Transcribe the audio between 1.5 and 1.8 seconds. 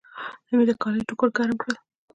کړل.